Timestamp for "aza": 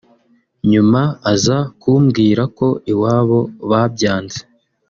1.33-1.57